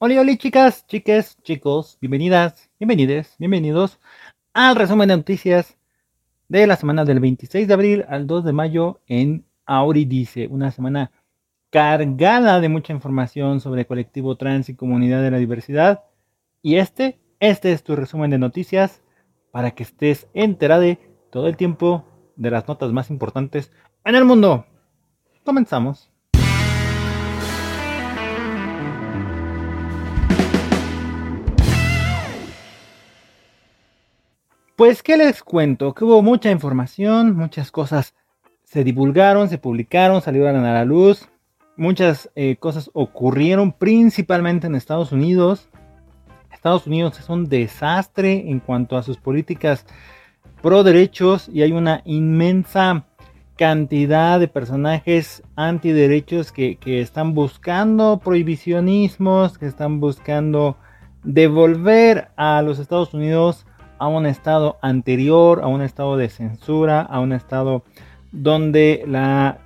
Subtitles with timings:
[0.00, 3.98] Hola, hola chicas, chiques, chicos, bienvenidas, bienvenides, bienvenidos
[4.54, 5.76] al resumen de noticias
[6.46, 11.10] de la semana del 26 de abril al 2 de mayo en Auridice, una semana
[11.70, 16.04] cargada de mucha información sobre colectivo trans y comunidad de la diversidad.
[16.62, 19.02] Y este, este es tu resumen de noticias
[19.50, 20.96] para que estés enterado
[21.32, 22.04] todo el tiempo
[22.36, 23.72] de las notas más importantes
[24.04, 24.64] en el mundo.
[25.44, 26.08] Comenzamos.
[34.78, 35.92] Pues, ¿qué les cuento?
[35.92, 38.14] Que hubo mucha información, muchas cosas
[38.62, 41.28] se divulgaron, se publicaron, salieron a la luz.
[41.76, 45.68] Muchas eh, cosas ocurrieron principalmente en Estados Unidos.
[46.52, 49.84] Estados Unidos es un desastre en cuanto a sus políticas
[50.62, 53.04] pro derechos y hay una inmensa
[53.56, 60.76] cantidad de personajes antiderechos que, que están buscando prohibicionismos, que están buscando
[61.24, 63.66] devolver a los Estados Unidos
[63.98, 67.84] a un estado anterior, a un estado de censura, a un estado
[68.32, 69.58] donde la,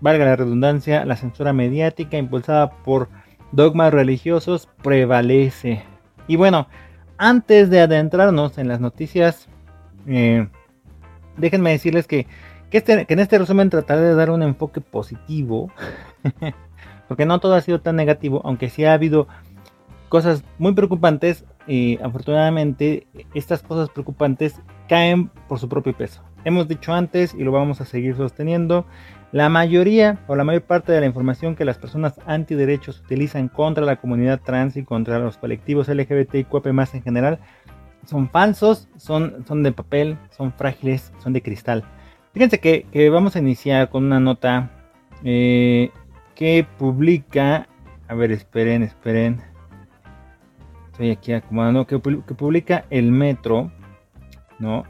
[0.00, 3.08] valga la redundancia, la censura mediática impulsada por
[3.52, 5.82] dogmas religiosos prevalece.
[6.26, 6.68] Y bueno,
[7.18, 9.48] antes de adentrarnos en las noticias,
[10.06, 10.48] eh,
[11.36, 12.26] déjenme decirles que,
[12.70, 15.70] este, que en este resumen trataré de dar un enfoque positivo,
[17.08, 19.28] porque no todo ha sido tan negativo, aunque sí ha habido
[20.08, 26.22] cosas muy preocupantes y afortunadamente estas cosas preocupantes caen por su propio peso.
[26.44, 28.86] Hemos dicho antes y lo vamos a seguir sosteniendo,
[29.30, 33.84] la mayoría o la mayor parte de la información que las personas antiderechos utilizan contra
[33.84, 37.38] la comunidad trans y contra los colectivos LGBT y QP más en general
[38.04, 41.84] son falsos, son, son de papel, son frágiles, son de cristal.
[42.32, 44.70] Fíjense que, vamos a iniciar con una nota
[45.22, 45.90] eh,
[46.34, 47.68] que publica,
[48.08, 49.51] a ver, esperen, esperen
[50.92, 53.72] estoy aquí acomodando, que, que, publica el Metro,
[54.58, 54.84] ¿no?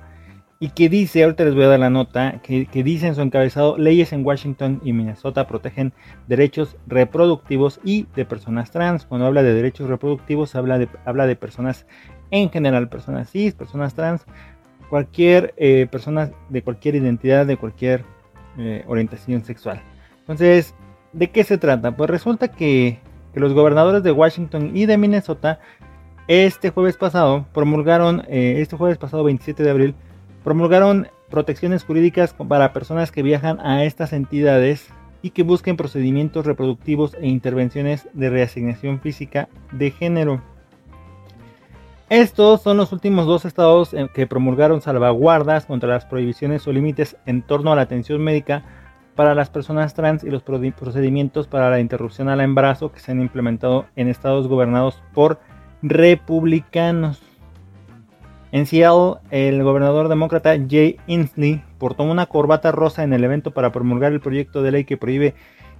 [0.58, 3.78] Y que dice, ahorita les voy a dar la nota, que, dice en su encabezado,
[3.78, 5.92] leyes en Washington y Minnesota protegen
[6.28, 9.04] derechos reproductivos y de personas trans.
[9.06, 11.86] Cuando habla de derechos reproductivos, habla de, habla de personas
[12.30, 14.24] en general, personas cis, personas trans,
[14.88, 18.04] cualquier eh, persona de cualquier identidad, de cualquier
[18.58, 19.82] eh, orientación sexual.
[20.20, 20.74] Entonces,
[21.12, 21.96] ¿de qué se trata?
[21.96, 23.00] Pues resulta que,
[23.34, 25.58] que los gobernadores de Washington y de Minnesota
[26.32, 29.94] este jueves pasado promulgaron, eh, este jueves pasado 27 de abril,
[30.42, 34.88] promulgaron protecciones jurídicas para personas que viajan a estas entidades
[35.20, 40.40] y que busquen procedimientos reproductivos e intervenciones de reasignación física de género.
[42.08, 47.42] Estos son los últimos dos estados que promulgaron salvaguardas contra las prohibiciones o límites en
[47.42, 48.64] torno a la atención médica
[49.14, 53.20] para las personas trans y los procedimientos para la interrupción al embarazo que se han
[53.20, 55.38] implementado en estados gobernados por
[55.82, 57.20] republicanos.
[58.52, 63.72] En Seattle, el gobernador demócrata Jay Inslee portó una corbata rosa en el evento para
[63.72, 65.34] promulgar el proyecto de ley que prohíbe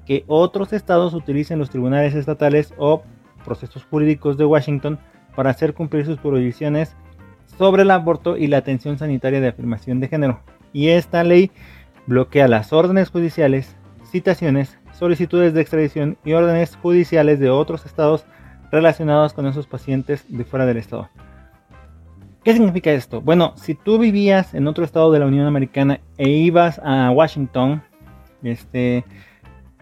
[0.06, 3.02] que otros estados utilicen los tribunales estatales o
[3.44, 4.98] procesos jurídicos de Washington
[5.36, 6.96] para hacer cumplir sus prohibiciones
[7.58, 10.40] sobre el aborto y la atención sanitaria de afirmación de género.
[10.72, 11.50] Y esta ley
[12.06, 18.24] bloquea las órdenes judiciales, citaciones, solicitudes de extradición y órdenes judiciales de otros estados
[18.72, 21.08] relacionados con esos pacientes de fuera del estado.
[22.42, 23.20] ¿Qué significa esto?
[23.20, 27.82] Bueno, si tú vivías en otro estado de la Unión Americana e ibas a Washington,
[28.42, 29.04] este,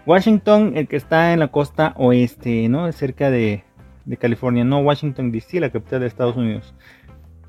[0.05, 2.91] Washington, el que está en la costa oeste, ¿no?
[2.93, 3.65] Cerca de,
[4.19, 6.75] California, no Washington DC, la capital de Estados Unidos.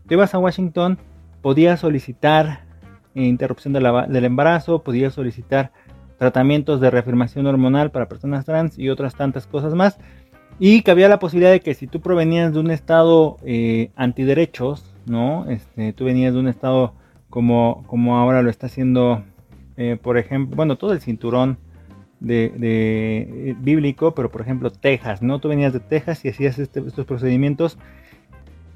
[0.08, 1.00] Tú ibas a Washington,
[1.42, 2.66] podías solicitar
[3.16, 5.72] interrupción del embarazo, podías solicitar
[6.18, 9.98] tratamientos de reafirmación hormonal para personas trans y otras tantas cosas más.
[10.60, 15.50] Y cabía la posibilidad de que si tú provenías de un estado eh, antiderechos, ¿no?
[15.50, 16.94] Este, tú venías de un estado
[17.30, 19.24] como, como ahora lo está haciendo,
[19.78, 21.58] eh, por ejemplo, bueno, todo el cinturón
[22.20, 25.40] de, eh, bíblico, pero por ejemplo Texas, ¿no?
[25.40, 27.78] Tú venías de Texas y hacías este, estos procedimientos.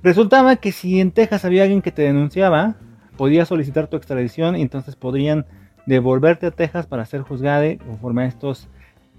[0.01, 2.75] Resultaba que si en Texas había alguien que te denunciaba,
[3.17, 5.45] podías solicitar tu extradición y entonces podrían
[5.85, 8.67] devolverte a Texas para ser juzgado conforme a estos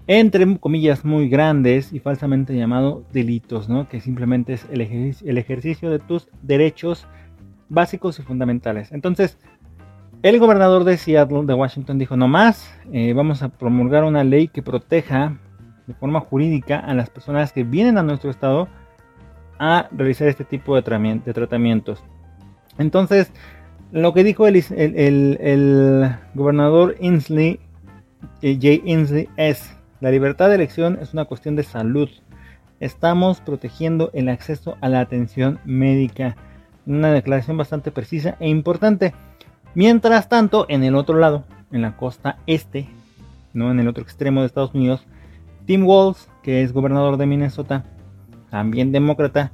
[0.07, 3.89] entre comillas muy grandes y falsamente llamado delitos, ¿no?
[3.89, 7.05] que simplemente es el, ejercicio de tus derechos
[7.67, 8.93] básicos y fundamentales.
[8.93, 9.37] Entonces,
[10.23, 14.47] el gobernador de Seattle, de Washington, dijo, no más, eh, vamos a promulgar una ley
[14.47, 15.37] que proteja
[15.85, 18.69] de forma jurídica a las personas que vienen a nuestro estado
[19.59, 22.03] a realizar este tipo de, tratamientos.
[22.77, 23.31] Entonces,
[23.91, 27.59] lo que dijo el, gobernador Inslee,
[28.41, 32.09] eh, Jay Inslee, es la libertad de elección es una cuestión de salud.
[32.79, 36.35] estamos protegiendo el acceso a la atención médica.
[36.85, 39.15] Una declaración bastante precisa e importante.
[39.73, 42.87] Mientras tanto, en el otro lado, en la costa este,
[43.53, 45.05] no en el otro extremo de Estados Unidos,
[45.65, 47.83] Tim Walz, que es gobernador de Minnesota,
[48.51, 49.51] también demócrata,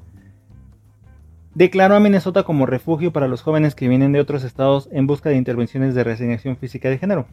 [1.56, 5.30] declaró a Minnesota como refugio para los jóvenes que vienen de otros estados en busca
[5.30, 7.28] de intervenciones de resignación física de género.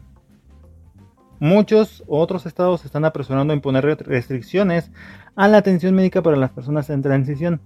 [1.41, 4.91] Muchos otros estados están apresurando a imponer restricciones
[5.35, 7.61] a la atención médica para las personas en transición.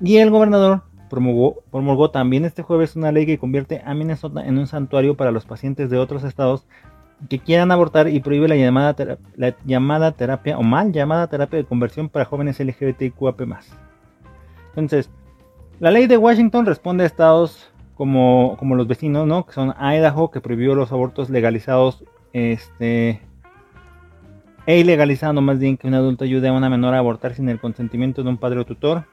[0.00, 4.66] Y el gobernador promulgó, también este jueves una ley que convierte a Minnesota en un
[4.66, 6.66] santuario para los pacientes de otros estados
[7.28, 8.96] que quieran abortar y prohíbe la llamada,
[9.36, 13.42] la llamada terapia o mal llamada terapia de conversión para jóvenes LGBTQAP+.
[14.70, 15.10] Entonces,
[15.78, 19.44] la ley de Washington responde a estados como, como los vecinos, ¿no?
[19.44, 23.20] Que son Idaho, que prohibió los abortos legalizados este,
[24.66, 27.60] e ilegalizando más bien que un adulto ayude a una menor a abortar sin el
[27.60, 29.04] consentimiento de un padre o tutor.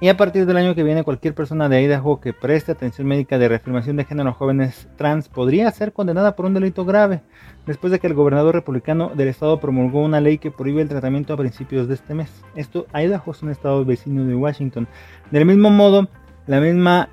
[0.00, 3.38] Y a partir del año que viene, cualquier persona de Idaho que preste atención médica
[3.38, 7.22] de reafirmación de género a jóvenes trans podría ser condenada por un delito grave,
[7.64, 11.32] después de que el gobernador republicano del estado promulgó una ley que prohíbe el tratamiento
[11.32, 12.30] a principios de este mes.
[12.56, 14.88] Esto, Idaho es un estado vecino de Washington.
[15.30, 16.08] Del mismo modo,
[16.46, 17.08] la misma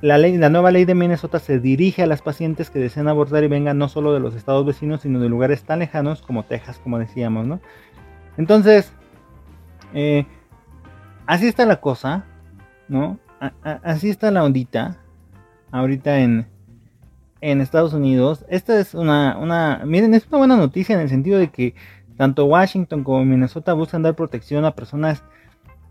[0.00, 3.44] la, ley, la nueva ley de Minnesota se dirige a las pacientes que desean abortar
[3.44, 6.80] y vengan no solo de los estados vecinos, sino de lugares tan lejanos como Texas,
[6.82, 7.60] como decíamos, ¿no?
[8.36, 8.92] Entonces,
[9.94, 10.26] eh,
[11.26, 12.24] así está la cosa,
[12.88, 13.18] ¿no?
[13.62, 14.96] así está la ondita
[15.70, 16.46] ahorita en,
[17.40, 18.44] en Estados Unidos.
[18.48, 21.74] Esta es una, una, miren, es una buena noticia en el sentido de que
[22.16, 25.22] tanto Washington como Minnesota buscan dar protección a personas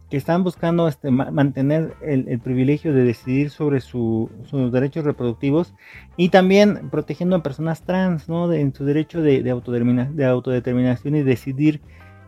[0.09, 4.29] que están buscando este, mantener el, privilegio de decidir sobre sus
[4.71, 5.73] derechos reproductivos
[6.15, 8.51] y también protegiendo a personas trans, ¿no?
[8.53, 11.81] en su derecho de, de, autodeterminación y decidir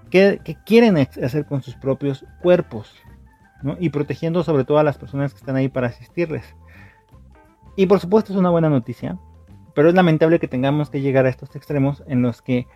[0.10, 2.94] qué, quieren hacer con sus propios cuerpos,
[3.80, 6.44] y protegiendo sobre todo a las personas que están ahí para asistirles.
[7.76, 9.18] Y por supuesto es una buena noticia,
[9.76, 12.68] pero es lamentable que tengamos que llegar a estos extremos en los que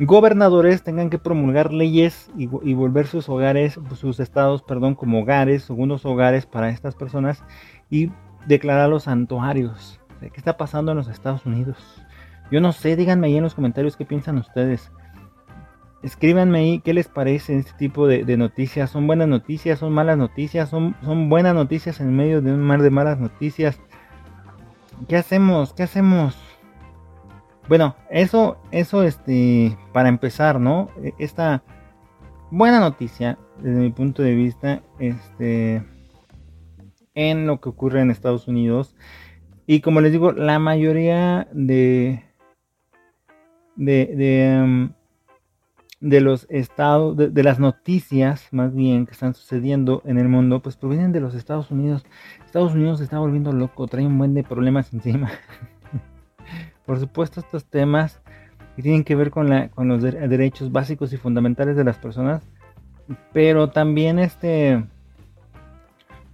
[0.00, 6.04] gobernadores tengan que promulgar leyes y, volver sus hogares, sus estados, perdón, como hogares, segundos
[6.04, 7.44] hogares para estas personas
[7.90, 8.10] y
[8.46, 10.00] declararlos santuarios.
[10.20, 11.76] ¿Qué está pasando en los Estados Unidos?
[12.50, 14.90] Yo no sé, díganme ahí en los comentarios qué piensan ustedes.
[16.02, 18.90] Escríbanme ahí qué les parece este tipo de, noticias.
[18.90, 19.78] ¿Son buenas noticias?
[19.78, 20.68] ¿Son malas noticias?
[20.68, 23.80] ¿Son, ¿Son buenas noticias en medio de un mar de malas noticias?
[25.08, 25.72] ¿Qué hacemos?
[25.74, 26.36] ¿Qué hacemos?
[27.72, 30.90] Bueno, eso, eso, este, para empezar, ¿no?
[31.02, 31.62] E, esta
[32.50, 35.82] buena noticia, desde mi punto de vista, este,
[37.14, 38.94] en lo que ocurre en Estados Unidos.
[39.66, 42.22] Y como les digo, la mayoría de,
[43.76, 44.92] de, de, em,
[46.00, 50.76] de los estados, de, las noticias más bien que están sucediendo en el mundo, pues
[50.76, 52.04] provienen de los Estados Unidos.
[52.44, 55.30] Estados Unidos se está volviendo loco, trae un buen de problemas encima.
[56.86, 58.20] Por supuesto, estos temas
[58.76, 62.42] que tienen que ver con, la, con los derechos básicos y fundamentales de las personas,
[63.32, 64.84] pero también este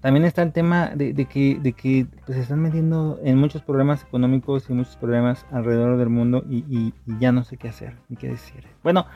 [0.00, 4.05] también está el tema de, que, de que pues, se están metiendo en muchos problemas
[4.05, 8.29] económicos y muchos problemas alrededor del mundo y, ya no sé qué hacer ni qué
[8.29, 8.65] decir.
[8.85, 9.06] Bueno,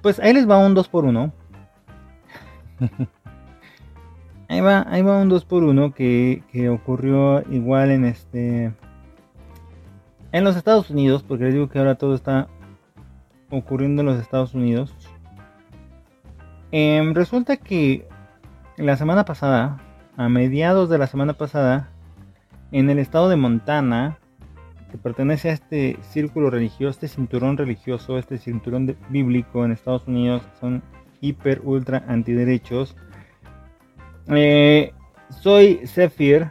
[0.00, 1.32] pues ahí les va un 2 por 1
[4.48, 8.72] ahí va, ahí va un 2 por 1 que, que ocurrió igual en este
[10.32, 12.48] en los Estados Unidos, porque les digo que ahora todo está
[13.50, 14.94] ocurriendo en los Estados Unidos,
[16.70, 18.06] em, resulta que
[18.76, 19.78] la semana pasada,
[20.16, 21.90] a mediados de la semana pasada,
[22.72, 24.18] en el estado de Montana,
[24.90, 30.42] que pertenece a este círculo religioso, este cinturón religioso, este cinturón bíblico en Estados Unidos,
[30.60, 30.82] son
[31.20, 32.96] hiper, ultra antiderechos.
[34.28, 34.92] Eh,
[35.30, 36.50] soy Zephyr,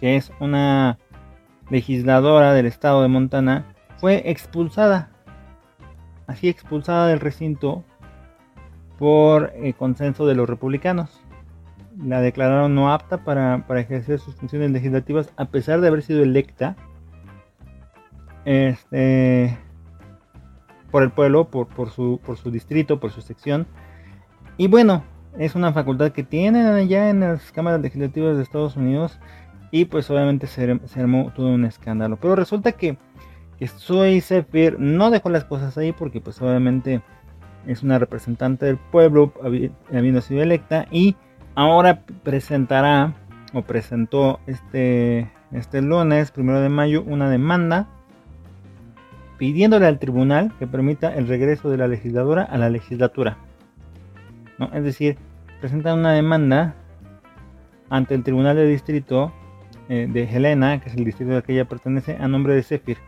[0.00, 0.98] que es una
[1.70, 3.66] legisladora del estado de Montana,
[3.98, 5.10] fue expulsada,
[6.26, 7.84] así expulsada del recinto
[8.98, 11.20] por el consenso de los republicanos.
[12.02, 16.76] La declararon no apta para, ejercer sus funciones legislativas a pesar de haber sido electa
[18.44, 19.58] este,
[20.90, 23.66] por el pueblo, por, por, su, por su distrito, por su sección.
[24.56, 25.04] Y bueno,
[25.38, 29.18] es una facultad que tienen allá en las cámaras legislativas de Estados Unidos
[29.70, 32.16] y pues obviamente se, armó todo un escándalo.
[32.16, 32.96] Pero resulta que,
[33.58, 37.02] que Soy Zephyr no dejó las cosas ahí porque pues obviamente
[37.66, 39.32] es una representante del pueblo
[39.92, 41.16] habiendo sido electa y
[41.54, 43.14] ahora presentará
[43.52, 47.88] o presentó este, este lunes, primero de mayo, una demanda
[49.38, 53.38] pidiéndole al tribunal que permita el regreso de la legisladora a la legislatura.
[54.72, 55.16] Es decir,
[55.60, 56.74] presentan una demanda
[57.90, 59.32] ante el Tribunal de Distrito
[59.88, 62.98] eh, de Helena, que es el distrito al que ella pertenece, a nombre de Zephyr.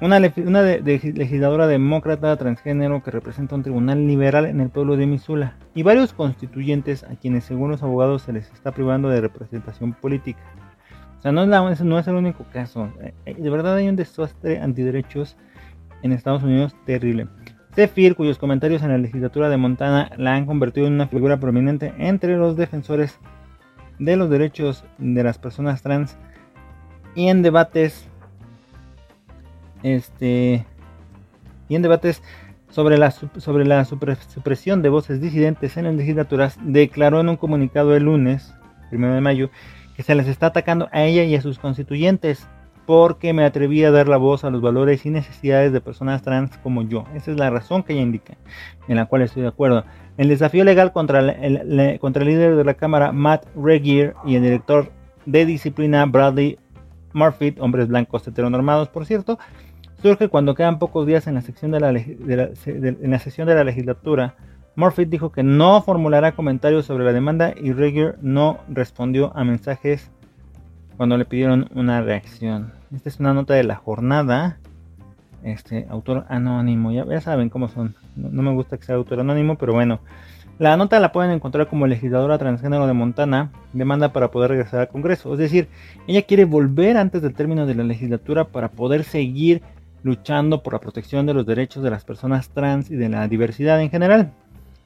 [0.00, 5.56] Una, legisladora demócrata transgénero que representa un tribunal liberal en el pueblo de Missoula.
[5.74, 10.38] Y varios constituyentes a quienes según los abogados se les está privando de representación política.
[11.18, 12.92] O sea, no es, no es el único caso.
[13.26, 15.36] Eh, de verdad hay un desastre antiderechos
[16.02, 17.26] en Estados Unidos terrible.
[17.74, 21.92] Zephyr, cuyos comentarios en la legislatura de Montana la han convertido en una figura prominente
[21.98, 23.18] entre los defensores
[23.98, 26.16] de los derechos de las personas trans
[27.14, 28.06] y en debates
[29.82, 30.64] este
[31.68, 32.22] y en debates
[32.70, 37.96] sobre la, sobre la supresión de voces disidentes en las legislaturas, declaró en un comunicado
[37.96, 38.54] el lunes,
[38.90, 39.50] primero de mayo,
[39.96, 42.46] que se les está atacando a ella y a sus constituyentes
[42.86, 46.56] porque me atreví a dar la voz a los valores y necesidades de personas trans
[46.58, 47.04] como yo.
[47.14, 48.34] Esa es la razón que ella indica,
[48.86, 49.84] en la cual estoy de acuerdo.
[50.18, 54.42] El desafío legal contra el, contra el líder de la Cámara, Matt Regier, y el
[54.42, 54.90] director
[55.26, 56.58] de disciplina, Bradley
[57.12, 59.38] Murphy, hombres blancos heteronormados, por cierto,
[60.02, 64.34] surge cuando quedan pocos días en la, de la, en la sesión de la legislatura.
[64.74, 70.10] Murphy dijo que no formulará comentarios sobre la demanda y Regier no respondió a mensajes
[70.96, 72.72] cuando le pidieron una reacción.
[72.92, 74.58] Esta es una nota de la jornada.
[75.42, 77.94] Este autor anónimo, ya, saben cómo son.
[78.16, 80.00] No, me gusta que sea autor anónimo, pero bueno.
[80.58, 84.88] La nota la pueden encontrar como legisladora transgénero de Montana, demanda para poder regresar al
[84.88, 85.32] Congreso.
[85.32, 85.68] Es decir,
[86.08, 89.62] ella quiere volver antes del término de la legislatura para poder seguir
[90.02, 93.80] luchando por la protección de los derechos de las personas trans y de la diversidad
[93.80, 94.32] en general.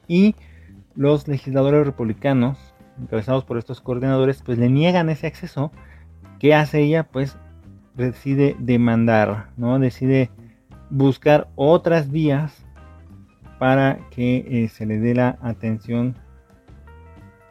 [0.07, 0.35] Y
[0.95, 2.59] los legisladores republicanos,
[3.01, 5.71] encabezados por estos coordinadores, pues le niegan ese acceso
[6.43, 7.03] ¿Qué hace ella?
[7.03, 7.37] Pues
[7.95, 9.79] decide demandar, ¿no?
[9.79, 10.29] Decide
[10.93, 12.53] buscar otras vías
[13.57, 16.15] para que eh, se le dé la atención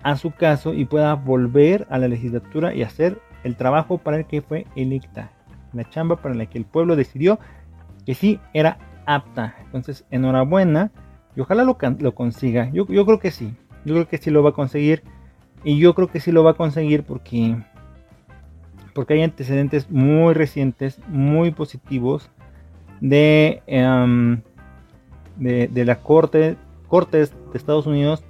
[0.04, 4.26] a su caso y pueda volver a la legislatura y hacer el trabajo para el
[4.26, 5.32] que fue electa,
[5.72, 7.40] la chamba para la que el pueblo decidió
[8.06, 9.56] que sí era apta.
[9.64, 10.92] Entonces, enhorabuena
[11.34, 12.70] y ojalá lo, lo consiga.
[12.72, 15.02] Yo, yo creo que sí, yo creo que sí lo va a conseguir
[15.64, 17.56] y yo creo que sí lo va a conseguir porque
[18.94, 22.30] porque hay antecedentes muy recientes, muy positivos
[23.02, 24.40] de, em,
[25.36, 26.56] de, la corte,
[26.86, 28.24] Cortes de Estados Unidos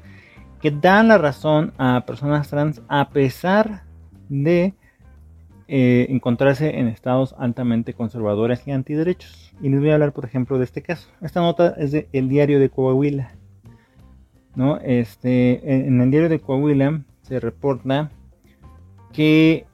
[0.61, 3.83] que dan la razón a personas trans a pesar
[4.29, 4.75] de
[5.69, 9.53] eh, encontrarse en estados altamente conservadores y antiderechos.
[9.61, 11.09] Y les voy a hablar, por ejemplo, de este caso.
[11.21, 13.33] Esta nota es el diario de Coahuila.
[14.55, 14.79] ¿no?
[14.79, 18.11] Este, en el diario de Coahuila se reporta
[19.13, 19.67] que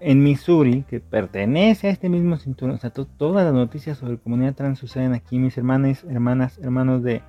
[0.00, 4.54] en Missouri, que pertenece a este mismo cinturón, o sea, todas las noticias sobre comunidad
[4.54, 7.22] trans suceden aquí, mis hermanas, hermanas, hermanos de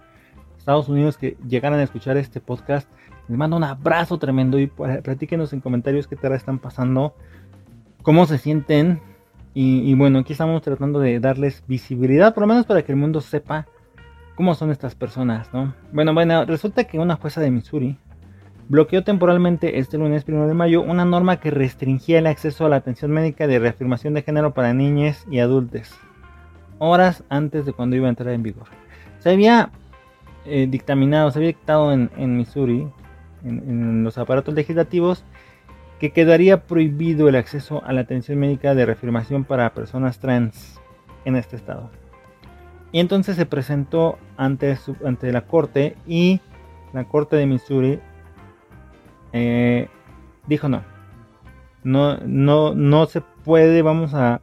[0.58, 2.90] Estados Unidos que llegaran a escuchar este podcast,
[3.28, 7.14] les mando un abrazo tremendo y platíquenos en comentarios qué tal están pasando,
[8.04, 9.02] cómo se sienten,
[9.54, 12.98] y, y bueno, aquí estamos tratando de darles visibilidad, por lo menos para que el
[12.98, 13.68] mundo sepa
[14.36, 15.76] cómo son estas personas, ¿no?
[15.92, 17.98] Bueno, bueno, resulta que una jueza de Missouri
[18.72, 22.78] bloqueó temporalmente este lunes 1 de mayo una norma que restringía el acceso a la
[22.78, 25.92] atención médica de reafirmación de género para niñas y adultos,
[26.80, 28.68] horas antes de cuando iba a entrar en vigor.
[29.20, 29.72] Se había
[30.46, 32.88] eh, dictaminado, se había dictado en, Missouri,
[33.44, 35.26] en, los aparatos legislativos,
[36.00, 40.80] que quedaría prohibido el acceso a la atención médica de reafirmación para personas trans
[41.26, 41.92] en este estado.
[42.94, 46.40] Y entonces se presentó ante, ante la corte y
[46.94, 48.00] la corte de Missouri
[49.34, 49.88] eh,
[50.48, 50.84] dijo no.
[51.84, 54.42] No, no, no se puede, vamos a,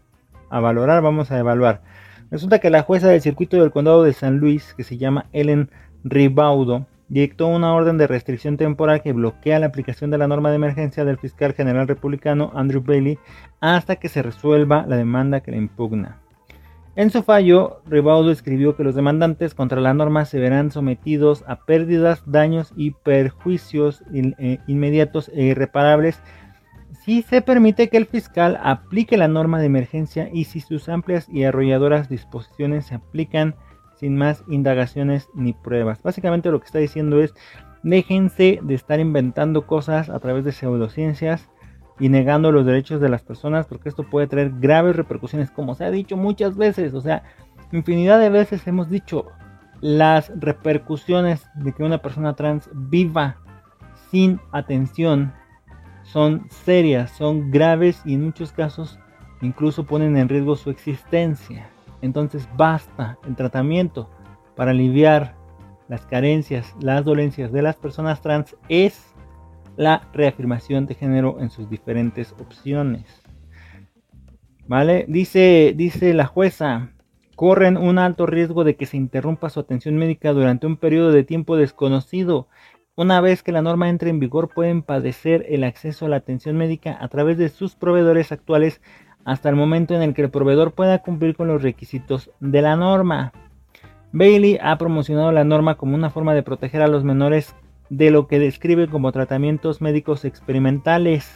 [0.51, 1.83] valorar, vamos a evaluar.
[2.31, 5.71] Resulta que la jueza del circuito del condado de San Luis, que se llama Ellen
[6.05, 10.57] Ribaudo, dictó una orden de restricción temporal que bloquea la aplicación de la norma de
[10.57, 13.19] emergencia del fiscal general republicano Andrew Bailey
[13.61, 16.19] hasta que se resuelva la demanda que le impugna.
[16.99, 21.65] En su fallo, Ribaudo escribió que los demandantes contra la norma se verán sometidos a
[21.65, 26.21] pérdidas, daños y perjuicios eh, inmediatos e irreparables
[27.05, 31.29] si se permite que el fiscal aplique la norma de emergencia y si sus amplias
[31.29, 33.55] y arrolladoras disposiciones se aplican
[33.95, 36.03] sin más indagaciones ni pruebas.
[36.03, 37.33] Básicamente lo que está diciendo es,
[37.85, 41.49] déjense de estar inventando cosas a través de pseudociencias
[42.01, 45.85] y negando los derechos de las personas porque esto puede traer graves repercusiones como se
[45.85, 47.23] ha dicho muchas veces, o sea,
[47.73, 49.27] infinidad de veces hemos dicho
[49.81, 53.37] las repercusiones de que una persona trans viva
[54.11, 55.33] sin atención
[56.03, 58.99] son serias, son graves y en muchos casos
[59.43, 61.69] incluso ponen en riesgo su existencia.
[62.01, 64.11] Entonces basta el tratamiento
[64.57, 65.37] para aliviar
[65.89, 69.15] las carencias, las dolencias de las personas trans es
[69.79, 73.23] la reafirmación de género en sus diferentes opciones.
[74.67, 75.07] ¿Vale?
[75.07, 76.91] Dice, dice la jueza,
[77.37, 81.23] corren un alto riesgo de que se interrumpa su atención médica durante un periodo de
[81.23, 82.49] tiempo desconocido.
[82.97, 86.57] Una vez que la norma entre en vigor pueden padecer el acceso a la atención
[86.57, 88.81] médica a través de sus proveedores actuales
[89.25, 92.75] hasta el momento en el que el proveedor pueda cumplir con los requisitos de la
[92.75, 93.33] norma.
[94.11, 97.55] Bailey ha promocionado la norma como una forma de proteger a los menores
[97.91, 101.31] de lo que describe como tratamientos médicos experimentales,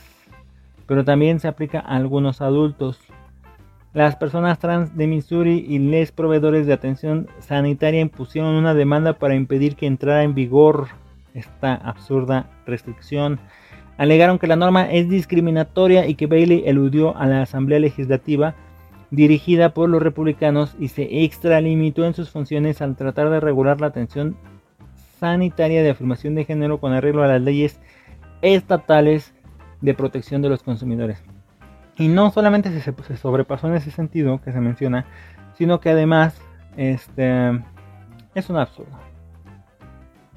[0.87, 2.99] pero también se aplica a algunos adultos.
[3.95, 9.35] Las personas trans de Missouri y les proveedores de atención sanitaria impusieron una demanda para
[9.35, 10.89] impedir que entrara en vigor
[11.35, 13.39] esta absurda restricción.
[13.99, 18.55] Alegaron que la norma es discriminatoria y que Bailey eludió a la Asamblea Legislativa
[19.11, 23.89] dirigida por los republicanos y se extralimitó en sus funciones al tratar de regular la
[23.89, 24.37] atención
[25.23, 27.81] sanitaria de afirmación de género con arreglo a las leyes
[28.43, 29.33] estatales
[29.81, 31.23] de protección de los consumidores.
[31.97, 35.07] Y no solamente se, sobrepasó en ese sentido que se menciona,
[35.55, 36.43] sino que además
[36.77, 37.53] este,
[38.35, 38.99] es un absurdo.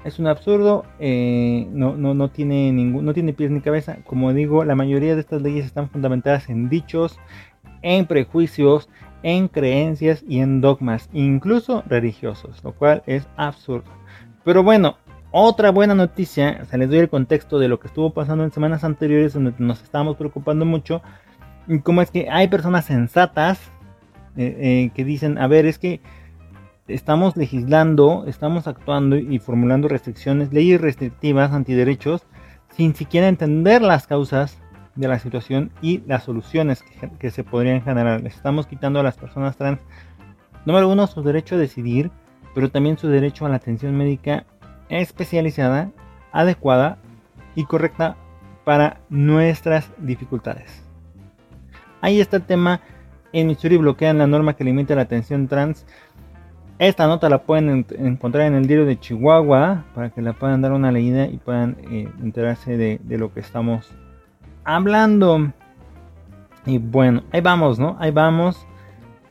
[0.04, 3.96] Es un absurdo, eh, no, no, no, tiene ningún, no tiene pies ni cabeza.
[4.06, 7.18] Como digo, la mayoría de estas leyes están fundamentadas en dichos,
[7.82, 8.88] en prejuicios,
[9.24, 13.90] en creencias y en dogmas, incluso religiosos, lo cual es absurdo.
[14.46, 14.96] Pero bueno,
[15.32, 18.52] otra buena noticia, o sea, les doy el contexto de lo que estuvo pasando en
[18.52, 21.02] semanas anteriores donde nos estábamos preocupando mucho,
[21.82, 23.58] como es que hay personas sensatas
[24.36, 26.00] eh, eh, que dicen, a ver, es que
[26.86, 32.22] estamos legislando, estamos actuando y formulando restricciones, leyes restrictivas, antiderechos,
[32.68, 34.58] sin siquiera entender las causas
[34.94, 36.84] de la situación y las soluciones
[37.18, 38.20] que, se podrían generar.
[38.20, 39.80] Les estamos quitando a las personas trans,
[40.66, 42.12] número uno, su derecho a decidir,
[42.56, 44.46] pero también su derecho a la atención médica
[44.88, 45.90] especializada,
[46.32, 46.96] adecuada
[47.54, 48.16] y correcta
[48.64, 50.82] para nuestras dificultades.
[52.00, 52.80] Ahí está el tema.
[53.34, 55.84] En Missouri bloquean la norma que limita la atención trans.
[56.78, 60.72] Esta nota la pueden encontrar en el diario de Chihuahua para que la puedan dar
[60.72, 63.94] una leída y puedan eh, enterarse de, de, lo que estamos
[64.64, 65.52] hablando.
[66.64, 67.98] Y bueno, ahí vamos, ¿no?
[68.00, 68.66] Ahí vamos.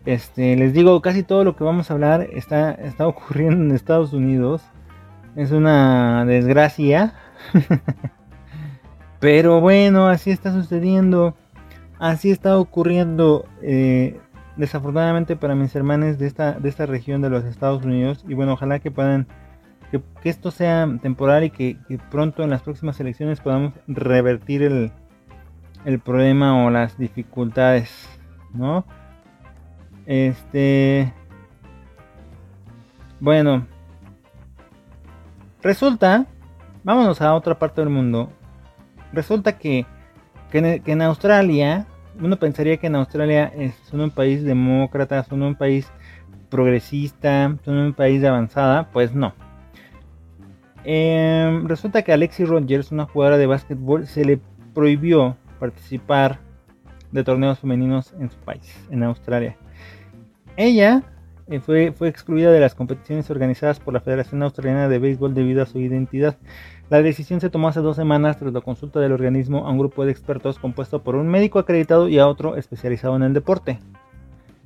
[0.05, 4.13] Este, les digo, casi todo lo que vamos a hablar está, está ocurriendo en Estados
[4.13, 4.63] Unidos.
[5.35, 7.13] Es una desgracia.
[9.19, 11.35] Pero bueno, así está sucediendo.
[11.99, 13.45] Así está ocurriendo.
[13.61, 14.19] Eh,
[14.57, 18.23] desafortunadamente para mis hermanos de esta, de esta región de los Estados Unidos.
[18.27, 19.27] Y bueno, ojalá que puedan.
[19.91, 21.77] Que, esto sea temporal y que
[22.09, 24.91] pronto en las próximas elecciones podamos revertir el,
[25.85, 27.91] el problema o las dificultades,
[28.53, 28.85] ¿no?
[30.05, 31.11] Este...
[33.19, 33.65] Bueno.
[35.61, 36.27] Resulta,
[36.83, 38.29] vámonos a otra parte del mundo.
[39.11, 39.85] Resulta que,
[40.51, 41.87] que, en, Australia,
[42.21, 45.91] uno pensaría que en Australia es, son un país demócrata, son un país
[46.49, 49.33] progresista, son un país de avanzada, pues no.
[50.83, 54.39] Em, resulta que Alexis Rogers, una jugadora de básquetbol, se le
[54.75, 56.39] prohibió participar
[57.11, 59.57] de torneos femeninos en su país, en Australia.
[60.57, 61.03] Ella
[61.47, 65.61] eh, fue, fue excluida de las competiciones organizadas por la Federación Australiana de Béisbol debido
[65.61, 66.37] a su identidad.
[66.89, 70.05] La decisión se tomó hace dos semanas tras la consulta del organismo a un grupo
[70.05, 73.79] de expertos compuesto por un médico acreditado y a otro especializado en el deporte.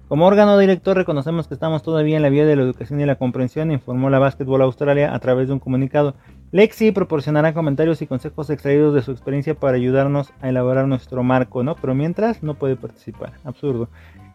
[0.09, 3.17] Como órgano director reconocemos que estamos todavía en la vía de la educación y la
[3.17, 6.15] comprensión, informó la Basketball Australia a través de un comunicado.
[6.51, 11.63] Lexi proporcionará comentarios y consejos extraídos de su experiencia para ayudarnos a elaborar nuestro marco,
[11.63, 11.75] ¿no?
[11.75, 13.33] Pero mientras no puede participar.
[13.43, 13.87] Absurdo.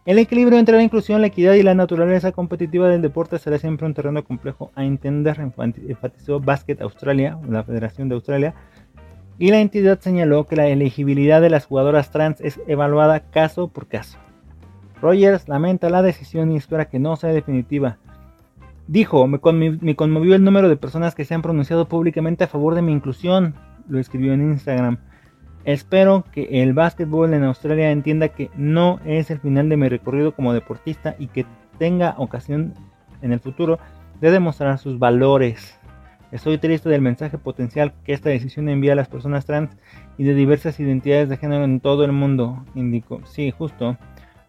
[0.06, 3.86] El equilibrio entre la inclusión, la equidad y la naturaleza competitiva del deporte será siempre
[3.86, 8.54] un terreno complejo a entender, enfatizó Basket Australia, la Federación de Australia,
[9.38, 13.86] y la entidad señaló que la elegibilidad de las jugadoras trans es evaluada caso por
[13.88, 14.18] caso.
[15.00, 17.96] Rogers lamenta la decisión y espera que no sea definitiva.
[18.86, 22.82] Dijo, me, conmovió el número de personas que se han pronunciado públicamente a favor de
[22.82, 23.54] mi inclusión,
[23.88, 24.98] lo escribió en Instagram.
[25.64, 30.35] Espero que el básquetbol en Australia entienda que no es el final de mi recorrido
[30.35, 31.46] como deportista y que
[31.79, 32.74] tenga ocasión
[33.22, 33.79] en el futuro
[34.20, 35.79] de demostrar sus valores.
[36.33, 39.70] Estoy triste del mensaje potencial que esta decisión envía a las personas trans
[40.18, 43.20] y de diversas identidades de género en todo el mundo, indicó.
[43.24, 43.96] Sí, justo.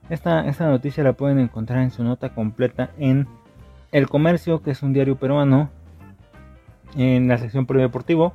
[0.10, 3.28] Esta, noticia la pueden encontrar en su nota completa en
[3.92, 5.70] El Comercio, que es un diario peruano,
[6.98, 8.34] en la sección deportivo.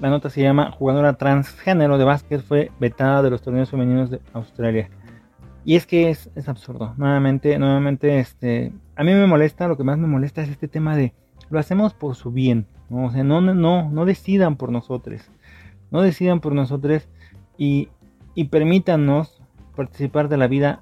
[0.00, 4.20] La nota se llama Jugadora transgénero de básquet fue vetada de los torneos femeninos de
[4.32, 4.90] Australia.
[5.64, 6.94] Y es que es, absurdo.
[6.96, 10.96] Nuevamente, nuevamente, este, a mí me molesta, lo que más me molesta es este tema
[10.96, 11.14] de
[11.48, 12.66] lo hacemos por su bien.
[12.90, 13.06] ¿no?
[13.06, 15.30] O sea, no, no, no decidan por nosotros.
[15.90, 17.08] No decidan por nosotros
[17.56, 17.88] y,
[18.34, 19.40] y permítanos
[19.76, 20.80] participar de la vida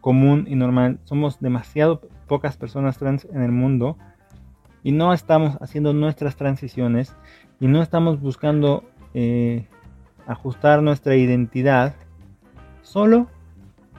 [0.00, 1.00] común y normal.
[1.04, 3.96] Somos demasiado pocas personas trans en el mundo
[4.86, 7.12] y no estamos haciendo nuestras transiciones
[7.58, 9.66] y no estamos buscando eh,
[10.28, 11.96] ajustar nuestra identidad
[12.82, 13.26] solo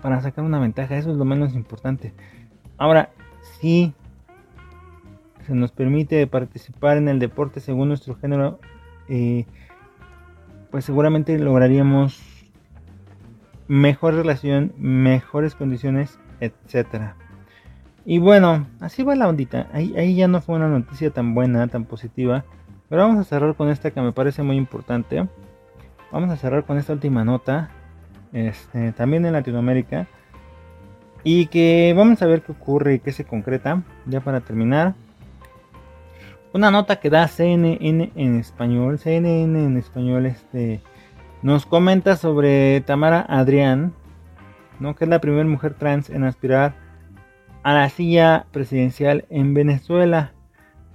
[0.01, 0.95] para sacar una ventaja.
[0.97, 2.13] Eso es lo menos importante.
[2.77, 3.09] Ahora,
[3.59, 3.93] si
[5.45, 8.61] se nos permite participar en el deporte según nuestro género,
[9.09, 9.45] eh,
[10.71, 12.17] pues seguramente lograríamos
[13.67, 17.17] mejor relación, mejores condiciones, etcétera.
[18.09, 19.67] Y bueno, así va la ondita.
[19.73, 22.45] Ahí, ya no fue una noticia tan buena, tan positiva.
[22.87, 25.27] Pero vamos a cerrar con esta que me parece muy importante.
[26.09, 27.69] Vamos a cerrar con esta última nota.
[28.31, 30.07] Este, también en Latinoamérica.
[31.25, 33.83] Y que vamos a ver qué ocurre y qué se concreta.
[34.05, 34.95] Ya para terminar.
[36.53, 38.99] Una nota que da CNN en español.
[38.99, 40.79] CNN en español este,
[41.41, 43.91] nos comenta sobre Tamara Adrián.
[44.79, 44.95] ¿no?
[44.95, 46.86] Que es la primera mujer trans en aspirar
[47.63, 50.33] a la silla presidencial en Venezuela.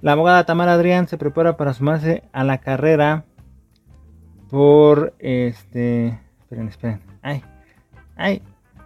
[0.01, 3.25] La abogada Tamara Adrián se prepara para sumarse a la carrera
[4.49, 6.19] por este.
[6.41, 7.01] Esperen, esperen.
[7.21, 7.43] Ay,
[8.15, 8.41] ay.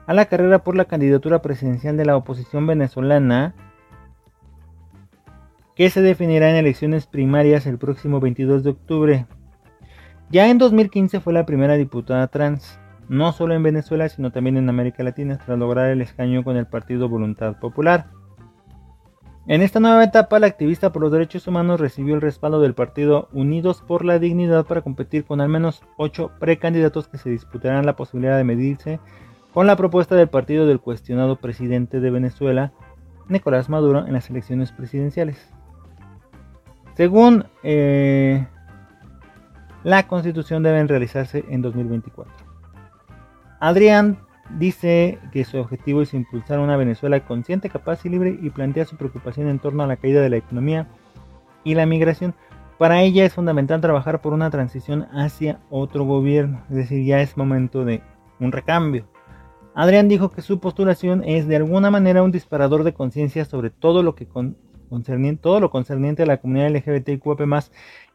[0.05, 3.53] A la carrera por la candidatura presidencial de la oposición venezolana
[5.75, 9.25] que se definirá en elecciones primarias el próximo 22 de octubre.
[10.29, 14.69] Ya en 2015 fue la primera diputada trans no solo en Venezuela, sino también en
[14.69, 18.07] América Latina, tras lograr el escaño con el partido Voluntad Popular.
[19.49, 23.29] En esta nueva etapa, la activista por los derechos humanos recibió el respaldo del partido
[23.31, 27.95] Unidos por la Dignidad para competir con al menos ocho precandidatos que se disputarán la
[27.95, 28.99] posibilidad de medirse
[29.53, 32.73] con la propuesta del partido del cuestionado presidente de Venezuela,
[33.29, 35.37] Nicolás Maduro, en las elecciones presidenciales.
[36.95, 38.45] Según eh,
[39.85, 42.46] la constitución deben realizarse en 2024.
[43.59, 44.19] Adrián
[44.57, 48.97] dice que su objetivo es impulsar una Venezuela consciente, capaz y libre y plantea su
[48.97, 50.87] preocupación en torno a la caída de la economía
[51.63, 52.35] y la migración.
[52.77, 57.35] Para ella es fundamental trabajar por una transición hacia otro gobierno, es decir, ya es
[57.35, 58.03] momento de
[58.39, 59.07] un recambio.
[59.73, 64.03] Adrián dijo que su postulación es de alguna manera un disparador de conciencia sobre todo
[64.03, 64.27] lo que
[64.89, 67.23] concerniente, todo lo concerniente a la comunidad LGBTIQ+,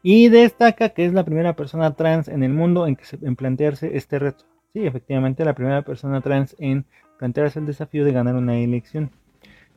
[0.01, 3.95] y destaca que es la primera persona trans en el mundo en, que en plantearse
[3.95, 4.45] este reto.
[4.73, 6.85] Sí, efectivamente, la primera persona trans en
[7.19, 9.11] plantearse el desafío de ganar una elección.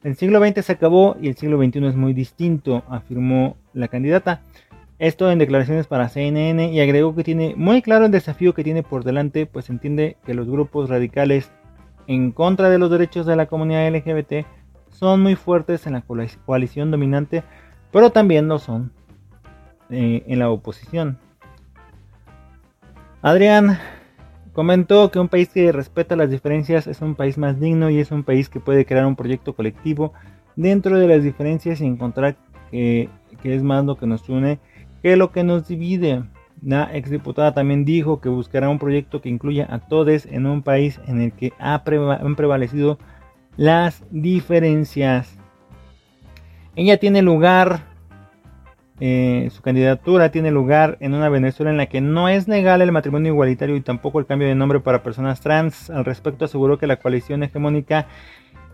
[0.03, 4.41] El siglo XX se acabó y el siglo XXI es muy distinto, afirmó la candidata.
[4.99, 8.83] Esto en declaraciones para CNN y agregó que tiene muy claro el desafío que tiene
[8.83, 11.53] por delante, pues entiende que los grupos radicales
[12.07, 14.47] en contra de los derechos de la comunidad LGBT
[14.89, 16.05] son muy fuertes en la
[16.47, 17.43] coalición dominante,
[17.93, 18.93] pero también lo son
[19.91, 21.19] eh, en la oposición.
[23.21, 23.79] Adrián
[24.57, 28.11] Comentó que un país que respeta las diferencias es un país más digno y es
[28.11, 30.15] un país que puede crear un proyecto colectivo
[30.57, 32.37] dentro de las diferencias y encontrar
[32.71, 33.11] que,
[33.45, 34.59] es más lo que nos une
[35.03, 36.23] que lo que nos divide.
[36.63, 41.03] La exdiputada también dijo que buscará un proyecto que incluya a todos en un país
[41.07, 42.99] en el que han prevalecido
[43.59, 45.37] las diferencias.
[46.77, 47.83] Ella tiene lugar
[48.99, 52.93] eh, su candidatura tiene lugar en una Venezuela en la que no es legal el
[52.93, 55.91] matrimonio igualitario y tampoco el cambio de nombre para personas trans.
[55.91, 58.07] Al respecto aseguró que la coalición hegemónica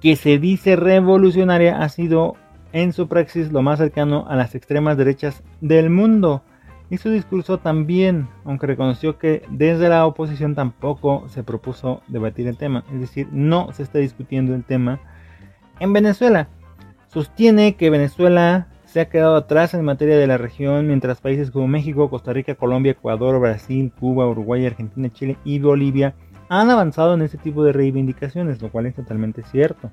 [0.01, 2.37] que se dice revolucionaria ha sido
[2.73, 6.43] en su praxis lo más cercano a las extremas derechas del mundo.
[6.89, 12.59] Y su discurso también, aunque reconoció que desde la oposición tampoco se propuso debatir el
[12.59, 15.01] tema, es decir, no se está discutiendo el tema
[15.81, 16.49] en Venezuela.
[17.09, 21.67] Sostiene que Venezuela se ha quedado atrás en materia de la región, mientras países como
[21.67, 26.15] México, Costa Rica, Colombia, Ecuador, Brasil, Cuba, Uruguay, Argentina, Chile y Bolivia
[26.51, 29.91] han avanzado en este tipo de reivindicaciones, lo cual es totalmente cierto.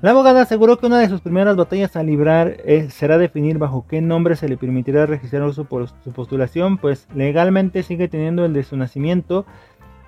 [0.00, 2.56] La abogada aseguró que una de sus primeras batallas a librar
[2.88, 5.66] será definir bajo qué nombre se le permitirá registrar su,
[6.02, 9.44] su postulación, pues legalmente sigue teniendo el de su nacimiento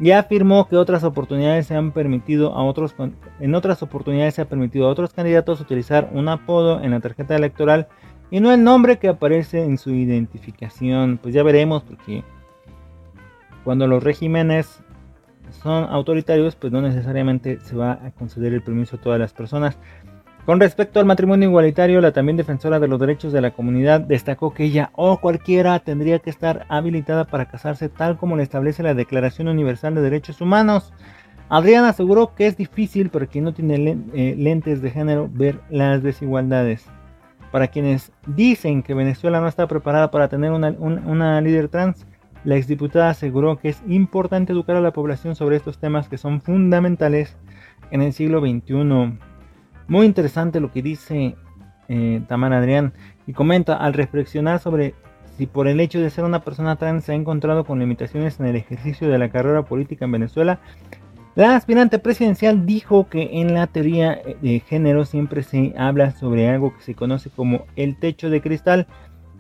[0.01, 2.95] y afirmó que otras oportunidades se han permitido a otros
[3.41, 7.37] en otras oportunidades se ha permitido a otros candidatos utilizar un apodo en la tarjeta
[7.37, 7.89] electoral
[8.33, 11.19] y no el nombre que aparece en su identificación.
[11.23, 12.25] Pues ya veremos porque
[13.63, 14.81] cuando los regímenes
[15.63, 19.79] son autoritarios, pues no necesariamente se va a conceder el permiso a todas las personas.
[20.47, 24.55] Con respecto al matrimonio igualitario, la también defensora de los derechos de la comunidad destacó
[24.55, 28.95] que ella o cualquiera tendría que estar habilitada para casarse tal como le establece la
[28.95, 30.95] Declaración Universal de Derechos Humanos.
[31.51, 36.03] Adriana aseguró que es difícil para quien no tiene eh, lentes de género ver las
[36.03, 36.89] desigualdades.
[37.53, 42.07] Para quienes dicen que Venezuela no está preparada para tener una, líder trans,
[42.45, 46.41] la exdiputada aseguró que es importante educar a la población sobre estos temas que son
[46.41, 47.37] fundamentales
[47.91, 49.19] en el siglo XXI.
[49.87, 51.37] Muy interesante lo que dice
[51.89, 52.95] eh, Tamara Adrián
[53.27, 54.95] y comenta al reflexionar sobre
[55.37, 58.47] si por el hecho de ser una persona trans se ha encontrado con limitaciones en
[58.47, 60.61] el ejercicio de la carrera política en Venezuela,
[61.35, 66.77] la aspirante presidencial dijo que en la teoría de género siempre se habla sobre algo
[66.77, 68.87] que se conoce como el techo de cristal,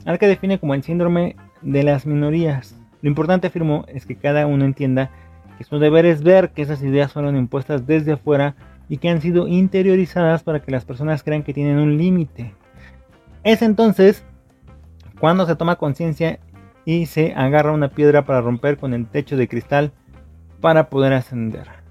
[0.06, 2.80] al que define como el síndrome de las minorías.
[3.02, 5.10] Lo importante, afirmó, es que cada uno entienda
[5.58, 8.54] que su deber es ver que esas ideas fueron impuestas desde afuera
[8.88, 12.54] y que han sido interiorizadas para que las personas crean que tienen un límite.
[13.44, 14.24] Es entonces
[15.20, 16.38] cuando se toma conciencia
[16.86, 19.92] y se agarra una piedra para romper con el techo de cristal
[20.60, 21.81] para poder ascender.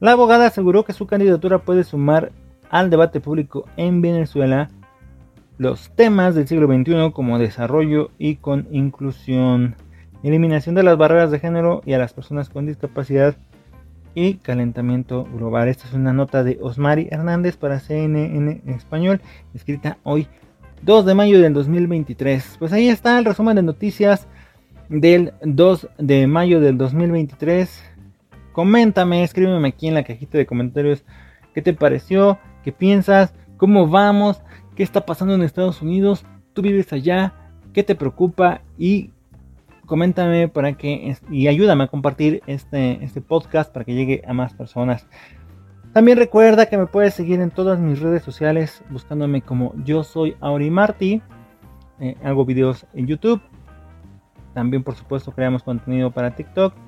[0.00, 2.32] La abogada aseguró que su candidatura puede sumar
[2.70, 4.70] al debate público en Venezuela
[5.56, 9.76] los temas del siglo XXI como desarrollo y con inclusión,
[10.22, 13.36] eliminación de las barreras de género y a las personas con discapacidad
[14.14, 15.68] y calentamiento global.
[15.68, 19.20] Esta es una nota de Osmari Hernández para CNN español,
[19.54, 20.26] escrita hoy
[20.82, 22.56] 2 de mayo del 2023.
[22.58, 24.26] Pues ahí está el resumen de noticias
[24.88, 27.93] del 2 de mayo del 2023.
[28.54, 31.02] Coméntame, escríbeme aquí en la cajita de comentarios
[31.54, 34.42] qué te pareció, qué piensas, cómo vamos,
[34.76, 37.34] qué está pasando en Estados Unidos, tú vives allá,
[37.72, 39.10] qué te preocupa y
[39.86, 44.54] coméntame para que y ayúdame a compartir este, este podcast para que llegue a más
[44.54, 45.08] personas.
[45.92, 50.36] También recuerda que me puedes seguir en todas mis redes sociales buscándome como yo soy
[50.40, 51.20] Auri Marty.
[51.98, 53.40] Eh, hago videos en YouTube.
[54.54, 56.83] También por supuesto creamos contenido para TikTok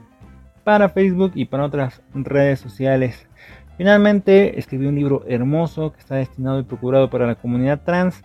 [0.67, 3.29] para Facebook y para otras redes sociales.
[3.77, 8.25] Finalmente escribí un libro hermoso que está destinado y procurado para la comunidad trans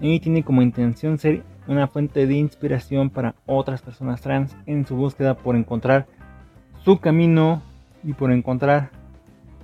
[0.00, 4.94] y tiene como intención ser una fuente de inspiración para otras personas trans en su
[4.94, 6.06] búsqueda por encontrar
[6.84, 7.62] su camino
[8.04, 8.90] y por encontrar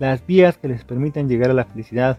[0.00, 2.18] las vías que les permitan llegar a la felicidad.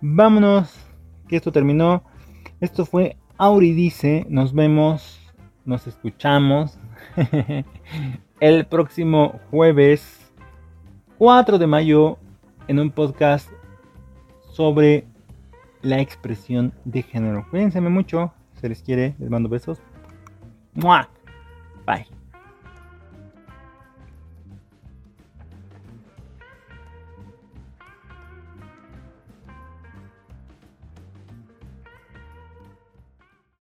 [0.00, 0.74] Vámonos.
[1.28, 2.04] Que esto terminó.
[2.60, 4.26] Esto fue Auridice.
[4.28, 5.20] Nos vemos.
[5.64, 6.78] Nos escuchamos.
[8.40, 10.32] el próximo jueves
[11.18, 12.18] 4 de mayo
[12.68, 13.48] en un podcast
[14.52, 15.04] sobre
[15.82, 17.46] la expresión de género.
[17.50, 18.32] Cuídense mucho.
[18.60, 19.16] Se les quiere.
[19.18, 19.80] Les mando besos.
[20.76, 21.06] Mwah.
[21.86, 22.06] Bye.